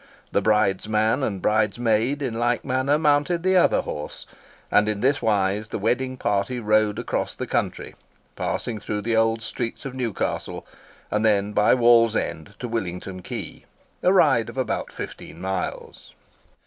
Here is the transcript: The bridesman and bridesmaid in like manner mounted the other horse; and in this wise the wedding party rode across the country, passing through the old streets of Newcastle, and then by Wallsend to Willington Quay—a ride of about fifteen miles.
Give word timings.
The 0.31 0.41
bridesman 0.41 1.21
and 1.21 1.43
bridesmaid 1.43 2.23
in 2.23 2.33
like 2.33 2.65
manner 2.65 2.97
mounted 2.97 3.43
the 3.43 3.55
other 3.55 3.81
horse; 3.81 4.25
and 4.71 4.89
in 4.89 5.01
this 5.01 5.21
wise 5.21 5.69
the 5.69 5.77
wedding 5.77 6.17
party 6.17 6.59
rode 6.59 6.97
across 6.97 7.35
the 7.35 7.45
country, 7.45 7.93
passing 8.35 8.79
through 8.79 9.01
the 9.01 9.15
old 9.15 9.43
streets 9.43 9.85
of 9.85 9.93
Newcastle, 9.93 10.65
and 11.11 11.23
then 11.23 11.53
by 11.53 11.75
Wallsend 11.75 12.57
to 12.57 12.67
Willington 12.67 13.21
Quay—a 13.23 14.11
ride 14.11 14.49
of 14.49 14.57
about 14.57 14.91
fifteen 14.91 15.39
miles. 15.39 16.13